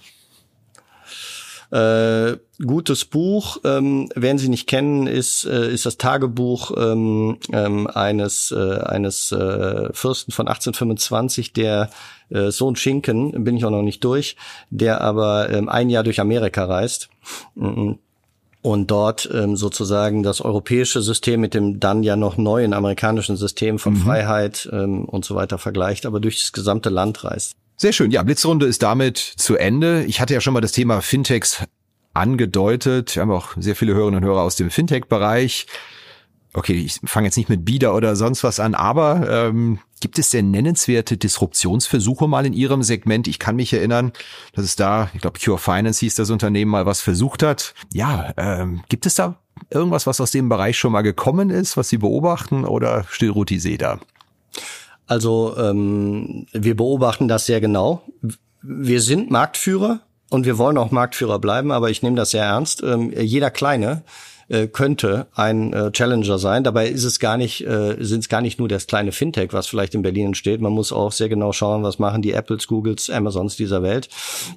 [1.72, 7.86] Äh, gutes Buch, ähm, wer Sie nicht kennen, ist, äh, ist das Tagebuch ähm, ähm,
[7.86, 11.90] eines, äh, eines äh, Fürsten von 1825, der
[12.28, 14.34] äh, Sohn Schinken, bin ich auch noch nicht durch,
[14.70, 17.08] der aber ähm, ein Jahr durch Amerika reist.
[17.54, 18.00] Mhm
[18.62, 23.78] und dort ähm, sozusagen das europäische System mit dem dann ja noch neuen amerikanischen System
[23.78, 23.98] von mhm.
[23.98, 27.54] Freiheit ähm, und so weiter vergleicht, aber durch das gesamte Land reist.
[27.76, 28.10] Sehr schön.
[28.10, 30.04] Ja, Blitzrunde ist damit zu Ende.
[30.04, 31.64] Ich hatte ja schon mal das Thema Fintechs
[32.12, 33.16] angedeutet.
[33.16, 35.66] Wir haben auch sehr viele Hörerinnen und Hörer aus dem Fintech-Bereich
[36.52, 40.30] okay, ich fange jetzt nicht mit Bieder oder sonst was an, aber ähm, gibt es
[40.30, 43.28] denn nennenswerte Disruptionsversuche mal in Ihrem Segment?
[43.28, 44.12] Ich kann mich erinnern,
[44.54, 47.74] dass es da, ich glaube, Cure Finance hieß das Unternehmen, mal was versucht hat.
[47.92, 49.36] Ja, ähm, gibt es da
[49.68, 53.50] irgendwas, was aus dem Bereich schon mal gekommen ist, was Sie beobachten oder still ruht
[53.50, 54.00] die See da?
[55.06, 58.02] Also ähm, wir beobachten das sehr genau.
[58.62, 62.82] Wir sind Marktführer und wir wollen auch Marktführer bleiben, aber ich nehme das sehr ernst.
[62.82, 64.04] Ähm, jeder Kleine
[64.50, 66.64] äh, könnte ein äh, Challenger sein.
[66.64, 69.66] Dabei ist es gar nicht, äh, sind es gar nicht nur das kleine Fintech, was
[69.66, 70.60] vielleicht in Berlin entsteht.
[70.60, 74.08] Man muss auch sehr genau schauen, was machen die Apples, Googles, Amazons dieser Welt,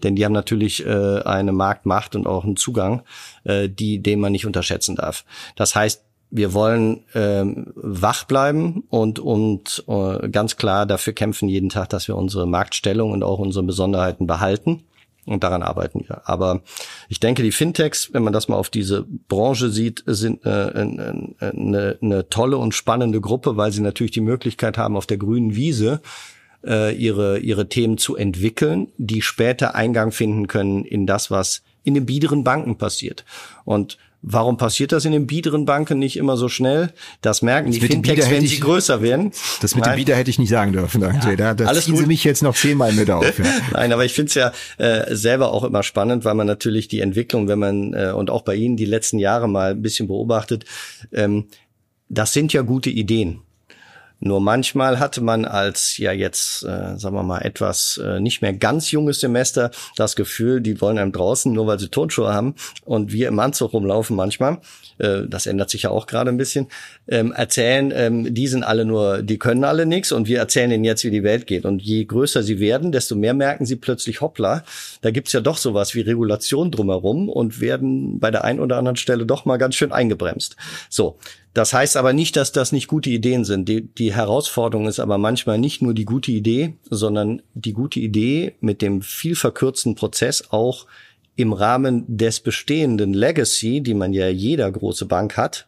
[0.03, 3.03] denn die haben natürlich äh, eine Marktmacht und auch einen Zugang,
[3.43, 5.23] äh, die den man nicht unterschätzen darf.
[5.55, 6.03] Das heißt,
[6.35, 12.07] wir wollen ähm, wach bleiben und, und äh, ganz klar dafür kämpfen jeden Tag, dass
[12.07, 14.83] wir unsere Marktstellung und auch unsere Besonderheiten behalten.
[15.25, 16.27] Und daran arbeiten wir.
[16.27, 16.61] Aber
[17.07, 21.35] ich denke, die Fintechs, wenn man das mal auf diese Branche sieht, sind äh, eine,
[21.39, 25.55] eine, eine tolle und spannende Gruppe, weil sie natürlich die Möglichkeit haben, auf der grünen
[25.55, 26.01] Wiese
[26.65, 31.93] äh, ihre, ihre Themen zu entwickeln, die später Eingang finden können in das, was in
[31.93, 33.23] den biederen Banken passiert.
[33.65, 36.93] Und Warum passiert das in den biederen Banken nicht immer so schnell?
[37.19, 39.33] Das merken das die Fintechs, wenn sie größer werden.
[39.61, 39.95] Das mit Nein.
[39.95, 41.01] dem Bieder hätte ich nicht sagen dürfen.
[41.01, 42.03] Ja, da, da alles ziehen gut.
[42.03, 43.37] Sie mich jetzt noch zehnmal mit auf.
[43.37, 43.45] Ja.
[43.73, 47.01] Nein, aber ich finde es ja äh, selber auch immer spannend, weil man natürlich die
[47.01, 50.63] Entwicklung, wenn man äh, und auch bei Ihnen die letzten Jahre mal ein bisschen beobachtet,
[51.11, 51.47] ähm,
[52.07, 53.41] das sind ja gute Ideen.
[54.25, 58.53] Nur manchmal hatte man als ja jetzt, äh, sagen wir mal, etwas äh, nicht mehr
[58.53, 62.55] ganz junges Semester das Gefühl, die wollen einem draußen, nur weil sie Turnschuhe haben
[62.85, 64.59] und wir im Anzug rumlaufen manchmal,
[64.97, 66.67] äh, das ändert sich ja auch gerade ein bisschen,
[67.07, 70.83] ähm, erzählen, ähm, die sind alle nur, die können alle nichts und wir erzählen ihnen
[70.83, 71.65] jetzt, wie die Welt geht.
[71.65, 74.63] Und je größer sie werden, desto mehr merken sie plötzlich, hoppla,
[75.01, 78.97] da gibt's ja doch sowas wie Regulation drumherum und werden bei der einen oder anderen
[78.97, 80.55] Stelle doch mal ganz schön eingebremst.
[80.89, 81.17] So,
[81.53, 83.69] das heißt aber nicht, dass das nicht gute Ideen sind.
[83.69, 88.55] Die, die Herausforderung ist aber manchmal nicht nur die gute Idee, sondern die gute Idee
[88.59, 90.87] mit dem viel verkürzten Prozess auch
[91.35, 95.67] im Rahmen des bestehenden Legacy, die man ja jeder große Bank hat,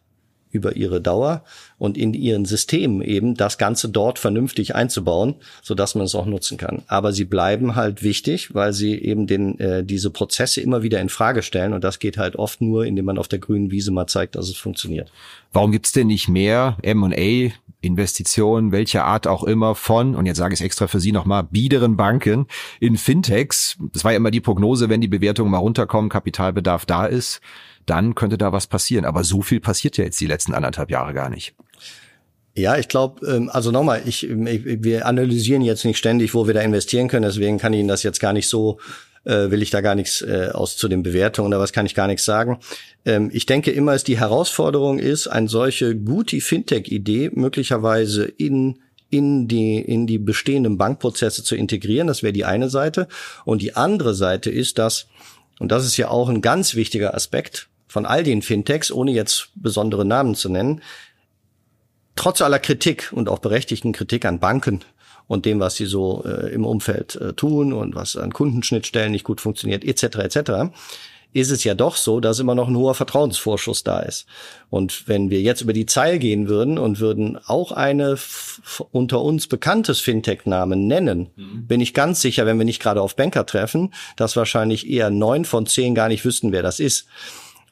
[0.56, 1.44] über ihre Dauer
[1.78, 6.26] und in ihren Systemen eben das Ganze dort vernünftig einzubauen, so dass man es auch
[6.26, 6.82] nutzen kann.
[6.88, 11.10] Aber sie bleiben halt wichtig, weil sie eben den, äh, diese Prozesse immer wieder in
[11.10, 14.06] Frage stellen und das geht halt oft nur, indem man auf der grünen Wiese mal
[14.06, 15.12] zeigt, dass es funktioniert.
[15.52, 17.52] Warum gibt's denn nicht mehr M&A
[17.86, 21.44] Investitionen welcher Art auch immer von, und jetzt sage ich es extra für Sie nochmal,
[21.44, 22.46] biederen Banken
[22.80, 23.76] in Fintechs.
[23.92, 27.40] Das war ja immer die Prognose, wenn die Bewertungen mal runterkommen, Kapitalbedarf da ist,
[27.86, 29.04] dann könnte da was passieren.
[29.04, 31.54] Aber so viel passiert ja jetzt die letzten anderthalb Jahre gar nicht.
[32.54, 36.62] Ja, ich glaube, ähm, also nochmal, ich, wir analysieren jetzt nicht ständig, wo wir da
[36.62, 38.78] investieren können, deswegen kann ich Ihnen das jetzt gar nicht so
[39.26, 41.94] äh, will ich da gar nichts äh, aus zu den Bewertungen oder was kann ich
[41.94, 42.58] gar nichts sagen.
[43.04, 49.46] Ähm, ich denke immer, dass die Herausforderung ist, eine solche gute Fintech-Idee möglicherweise in in
[49.46, 52.08] die, in die bestehenden Bankprozesse zu integrieren.
[52.08, 53.06] Das wäre die eine Seite.
[53.44, 55.06] Und die andere Seite ist, dass,
[55.60, 59.50] und das ist ja auch ein ganz wichtiger Aspekt von all den Fintechs, ohne jetzt
[59.54, 60.82] besondere Namen zu nennen,
[62.16, 64.80] trotz aller Kritik und auch berechtigten Kritik an Banken
[65.28, 69.24] und dem, was sie so äh, im Umfeld äh, tun und was an Kundenschnittstellen nicht
[69.24, 70.16] gut funktioniert, etc.
[70.18, 70.52] etc.,
[71.32, 74.24] ist es ja doch so, dass immer noch ein hoher Vertrauensvorschuss da ist.
[74.70, 78.16] Und wenn wir jetzt über die Zeil gehen würden und würden auch eine
[78.90, 81.66] unter uns bekanntes Fintech-Namen nennen, mhm.
[81.66, 85.44] bin ich ganz sicher, wenn wir nicht gerade auf Banker treffen, dass wahrscheinlich eher neun
[85.44, 87.06] von zehn gar nicht wüssten, wer das ist.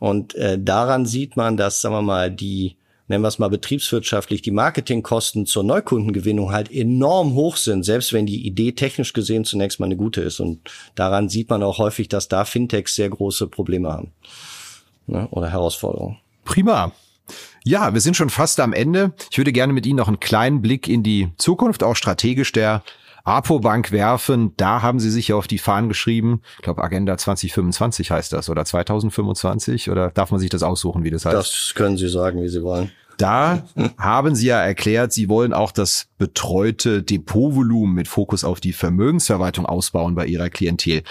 [0.05, 2.77] Und äh, daran sieht man, dass, sagen wir mal, die
[3.09, 8.27] nennen wir es mal betriebswirtschaftlich, die Marketingkosten zur Neukundengewinnung halt enorm hoch sind, selbst wenn
[8.27, 10.41] die Idee technisch gesehen zunächst mal eine gute ist.
[10.41, 14.13] Und daran sieht man auch häufig, dass da Fintechs sehr große Probleme haben
[15.07, 16.19] ne, oder Herausforderungen.
[16.45, 16.93] Prima.
[17.65, 19.15] Ja, wir sind schon fast am Ende.
[19.31, 22.83] Ich würde gerne mit Ihnen noch einen kleinen Blick in die Zukunft, auch strategisch der
[23.25, 24.53] Apobank werfen.
[24.57, 26.43] Da haben sie sich ja auf die Fahnen geschrieben.
[26.57, 31.11] Ich glaube, Agenda 2025 heißt das oder 2025 oder darf man sich das aussuchen, wie
[31.11, 31.37] das heißt?
[31.37, 32.93] Das können Sie sagen, wie Sie wollen.
[33.19, 33.67] Da
[33.99, 39.67] haben Sie ja erklärt, Sie wollen auch das betreute Depotvolumen mit Fokus auf die Vermögensverwaltung
[39.67, 41.03] ausbauen bei Ihrer Klientel.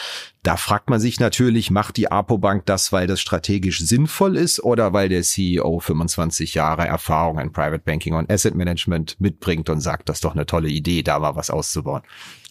[0.43, 4.91] Da fragt man sich natürlich, macht die Apobank das, weil das strategisch sinnvoll ist oder
[4.93, 10.09] weil der CEO 25 Jahre Erfahrung in Private Banking und Asset Management mitbringt und sagt,
[10.09, 12.01] das ist doch eine tolle Idee, da mal was auszubauen?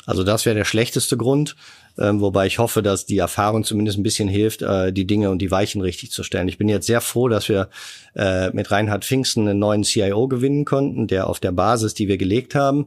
[0.05, 1.57] Also das wäre der schlechteste Grund.
[1.99, 5.41] Ähm, wobei ich hoffe, dass die Erfahrung zumindest ein bisschen hilft, äh, die Dinge und
[5.41, 6.49] die Weichen richtig zu stellen.
[6.49, 7.69] Ich bin jetzt sehr froh, dass wir
[8.15, 12.17] äh, mit Reinhard Pfingsten einen neuen CIO gewinnen konnten, der auf der Basis, die wir
[12.17, 12.87] gelegt haben,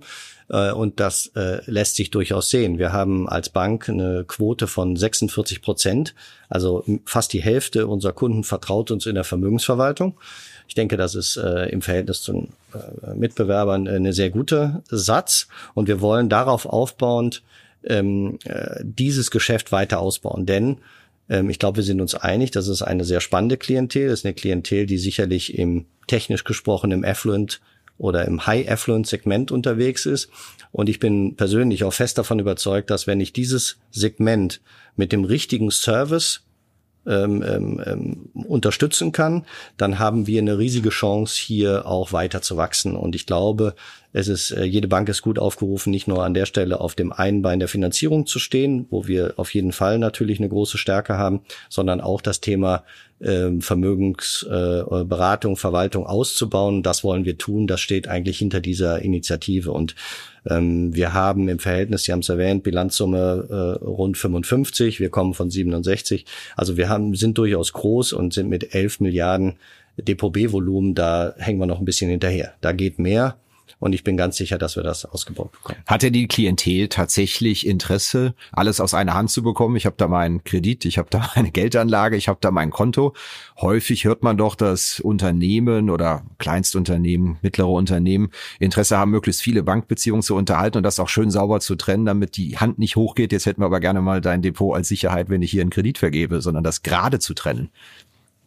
[0.50, 2.78] äh, und das äh, lässt sich durchaus sehen.
[2.80, 6.16] Wir haben als Bank eine Quote von 46 Prozent,
[6.50, 10.16] also fast die Hälfte unserer Kunden vertraut uns in der Vermögensverwaltung.
[10.68, 15.48] Ich denke, das ist äh, im Verhältnis zu äh, Mitbewerbern eine sehr gute Satz.
[15.74, 17.44] Und wir wollen darauf aufbauend
[17.86, 20.46] ähm, äh, dieses Geschäft weiter ausbauen.
[20.46, 20.78] Denn
[21.30, 24.10] ähm, ich glaube, wir sind uns einig, das ist eine sehr spannende Klientel.
[24.10, 27.62] Das ist eine Klientel, die sicherlich im technisch gesprochen im Affluent
[27.98, 30.30] oder im High Affluent Segment unterwegs ist.
[30.72, 34.62] Und ich bin persönlich auch fest davon überzeugt, dass wenn ich dieses Segment
[34.96, 36.42] mit dem richtigen Service
[37.08, 39.46] ähm, ähm, ähm, unterstützen kann,
[39.78, 42.96] dann haben wir eine riesige Chance, hier auch weiter zu wachsen.
[42.96, 43.76] Und ich glaube,
[44.16, 47.12] es ist, äh, jede Bank ist gut aufgerufen, nicht nur an der Stelle auf dem
[47.12, 51.18] einen Bein der Finanzierung zu stehen, wo wir auf jeden Fall natürlich eine große Stärke
[51.18, 52.86] haben, sondern auch das Thema
[53.22, 56.82] ähm, Vermögensberatung, äh, Verwaltung auszubauen.
[56.82, 57.68] Das wollen wir tun.
[57.68, 59.74] Das steht eigentlich hinter dieser Initiative.
[59.74, 59.96] Und
[60.50, 63.48] ähm, wir haben im Verhältnis, Sie haben es erwähnt, Bilanzsumme
[63.82, 65.02] äh, rund 55.
[65.02, 66.26] Wir kommen von 67.
[66.56, 69.56] Also wir haben, sind durchaus groß und sind mit 11 Milliarden
[69.98, 72.54] Depot-B-Volumen, da hängen wir noch ein bisschen hinterher.
[72.62, 73.38] Da geht mehr.
[73.80, 75.80] Und ich bin ganz sicher, dass wir das ausgebaut bekommen.
[75.86, 79.76] Hat ja die Klientel tatsächlich Interesse, alles aus einer Hand zu bekommen?
[79.76, 83.14] Ich habe da meinen Kredit, ich habe da meine Geldanlage, ich habe da mein Konto.
[83.60, 90.22] Häufig hört man doch, dass Unternehmen oder Kleinstunternehmen, mittlere Unternehmen Interesse haben, möglichst viele Bankbeziehungen
[90.22, 93.32] zu unterhalten und das auch schön sauber zu trennen, damit die Hand nicht hochgeht.
[93.32, 95.98] Jetzt hätten wir aber gerne mal dein Depot als Sicherheit, wenn ich hier einen Kredit
[95.98, 97.70] vergebe, sondern das gerade zu trennen.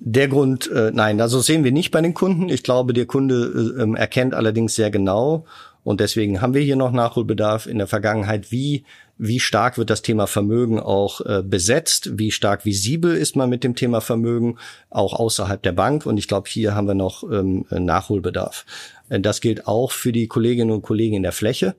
[0.00, 2.48] Der Grund, äh, nein, also sehen wir nicht bei den Kunden.
[2.48, 5.44] Ich glaube, der Kunde äh, ähm, erkennt allerdings sehr genau
[5.88, 8.52] und deswegen haben wir hier noch Nachholbedarf in der Vergangenheit.
[8.52, 8.84] Wie,
[9.16, 12.18] wie stark wird das Thema Vermögen auch äh, besetzt?
[12.18, 14.58] Wie stark visibel ist man mit dem Thema Vermögen
[14.90, 16.04] auch außerhalb der Bank?
[16.04, 18.66] Und ich glaube, hier haben wir noch ähm, Nachholbedarf.
[19.08, 21.74] Äh, das gilt auch für die Kolleginnen und Kollegen in der Fläche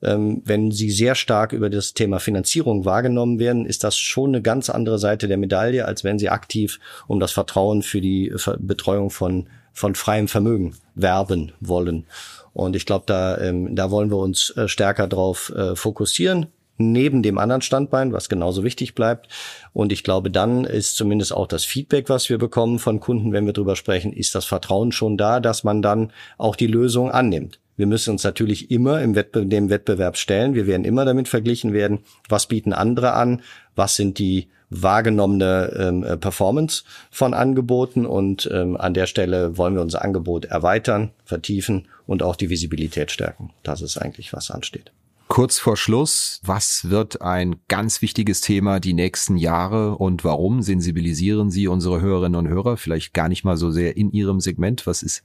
[0.00, 4.70] wenn sie sehr stark über das Thema Finanzierung wahrgenommen werden, ist das schon eine ganz
[4.70, 9.48] andere Seite der Medaille, als wenn sie aktiv um das Vertrauen für die Betreuung von,
[9.74, 12.06] von freiem Vermögen werben wollen.
[12.52, 16.46] Und ich glaube, da, ähm, da wollen wir uns äh, stärker drauf äh, fokussieren
[16.80, 19.28] neben dem anderen Standbein, was genauso wichtig bleibt.
[19.72, 23.46] Und ich glaube, dann ist zumindest auch das Feedback, was wir bekommen von Kunden, wenn
[23.46, 27.60] wir drüber sprechen, ist das Vertrauen schon da, dass man dann auch die Lösung annimmt.
[27.80, 30.52] Wir müssen uns natürlich immer im Wettbe dem Wettbewerb stellen.
[30.52, 33.40] Wir werden immer damit verglichen werden, was bieten andere an,
[33.74, 39.76] was sind die wahrgenommene ähm, äh, Performance von Angeboten und ähm, an der Stelle wollen
[39.76, 43.48] wir unser Angebot erweitern, vertiefen und auch die Visibilität stärken.
[43.62, 44.92] Das ist eigentlich, was ansteht.
[45.28, 51.50] Kurz vor Schluss, was wird ein ganz wichtiges Thema die nächsten Jahre und warum sensibilisieren
[51.50, 54.86] Sie unsere Hörerinnen und Hörer vielleicht gar nicht mal so sehr in Ihrem Segment?
[54.86, 55.22] Was ist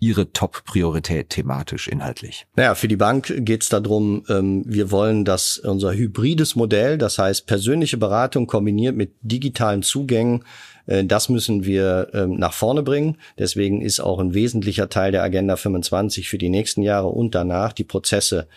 [0.00, 2.46] Ihre Top-Priorität thematisch, inhaltlich?
[2.56, 7.18] Naja, für die Bank geht es darum, ähm, wir wollen, dass unser hybrides Modell, das
[7.18, 10.44] heißt persönliche Beratung kombiniert mit digitalen Zugängen,
[10.86, 13.18] äh, das müssen wir ähm, nach vorne bringen.
[13.38, 17.72] Deswegen ist auch ein wesentlicher Teil der Agenda 25 für die nächsten Jahre und danach
[17.72, 18.48] die Prozesse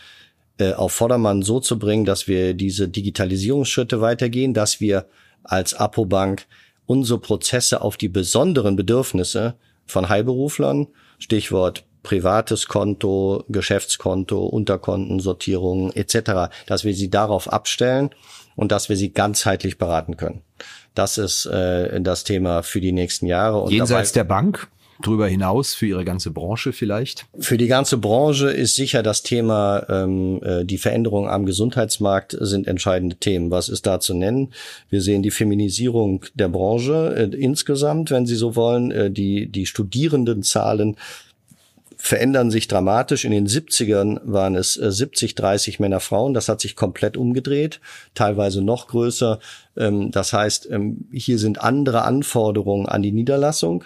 [0.58, 5.08] äh, auf Vordermann so zu bringen, dass wir diese Digitalisierungsschritte weitergehen, dass wir
[5.44, 6.46] als Apobank
[6.86, 10.88] unsere Prozesse auf die besonderen Bedürfnisse von Heilberuflern,
[11.20, 18.10] Stichwort privates Konto, Geschäftskonto, Unterkontensortierung etc., dass wir sie darauf abstellen
[18.56, 20.42] und dass wir sie ganzheitlich beraten können.
[20.96, 23.62] Das ist äh, das Thema für die nächsten Jahre.
[23.62, 24.68] Und Jenseits der Bank?
[25.02, 27.26] Darüber hinaus für Ihre ganze Branche vielleicht?
[27.40, 32.68] Für die ganze Branche ist sicher das Thema, ähm, äh, die Veränderungen am Gesundheitsmarkt sind
[32.68, 33.52] entscheidende Themen.
[33.52, 34.54] Was ist da zu nennen?
[34.90, 38.92] Wir sehen die Feminisierung der Branche äh, insgesamt, wenn Sie so wollen.
[38.92, 40.98] Äh, die, die Studierendenzahlen
[42.02, 43.26] verändern sich dramatisch.
[43.26, 46.34] In den 70ern waren es 70, äh, 30 Männer, Frauen.
[46.34, 47.80] Das hat sich komplett umgedreht,
[48.16, 49.40] teilweise noch größer.
[49.78, 53.84] Ähm, das heißt, ähm, hier sind andere Anforderungen an die Niederlassung.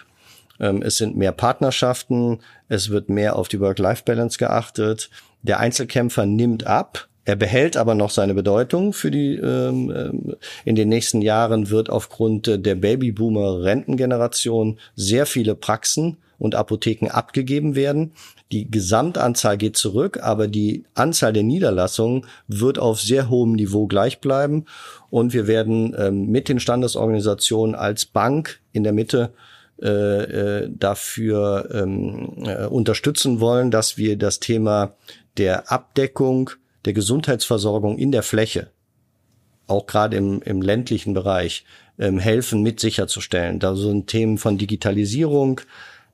[0.60, 2.40] Ähm, es sind mehr Partnerschaften,
[2.70, 5.10] es wird mehr auf die Work-Life-Balance geachtet.
[5.42, 9.36] Der Einzelkämpfer nimmt ab, er behält aber noch seine Bedeutung für die.
[9.36, 17.10] Ähm, ähm in den nächsten Jahren wird aufgrund der Babyboomer-Rentengeneration sehr viele Praxen und Apotheken
[17.10, 18.12] abgegeben werden.
[18.52, 24.20] Die Gesamtanzahl geht zurück, aber die Anzahl der Niederlassungen wird auf sehr hohem Niveau gleich
[24.20, 24.66] bleiben.
[25.10, 29.32] Und wir werden ähm, mit den Standesorganisationen als Bank in der Mitte
[29.82, 29.88] äh,
[30.64, 34.96] äh, dafür ähm, äh, unterstützen wollen, dass wir das Thema
[35.38, 36.52] der Abdeckung
[36.86, 38.72] der Gesundheitsversorgung in der Fläche,
[39.68, 41.66] auch gerade im, im ländlichen Bereich,
[42.00, 43.60] ähm, helfen mit sicherzustellen.
[43.60, 45.62] Da sind Themen von Digitalisierung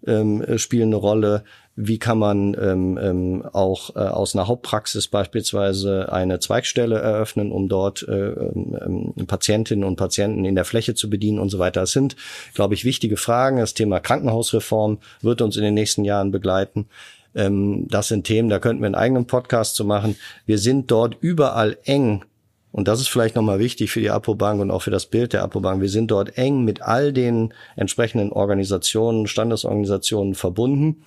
[0.05, 1.43] ähm, spielen eine Rolle,
[1.75, 7.69] wie kann man ähm, ähm, auch äh, aus einer Hauptpraxis beispielsweise eine Zweigstelle eröffnen, um
[7.69, 11.81] dort äh, ähm, Patientinnen und Patienten in der Fläche zu bedienen und so weiter.
[11.81, 12.15] Das sind,
[12.53, 13.57] glaube ich, wichtige Fragen.
[13.57, 16.87] Das Thema Krankenhausreform wird uns in den nächsten Jahren begleiten.
[17.35, 20.17] Ähm, das sind Themen, da könnten wir einen eigenen Podcast zu machen.
[20.45, 22.25] Wir sind dort überall eng
[22.73, 25.43] und das ist vielleicht nochmal wichtig für die Apobank und auch für das Bild der
[25.43, 25.81] Apobank.
[25.81, 31.03] Wir sind dort eng mit all den entsprechenden Organisationen, Standesorganisationen verbunden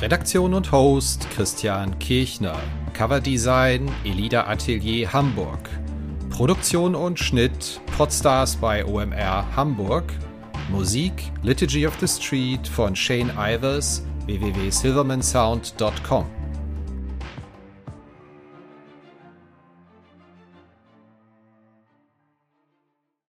[0.00, 2.56] Redaktion und Host Christian Kirchner.
[2.94, 5.68] Coverdesign Elida Atelier Hamburg.
[6.30, 10.14] Produktion und Schnitt Podstars bei OMR Hamburg.
[10.68, 16.37] Musik Liturgy of the Street von Shane Ivers www.silvermansound.com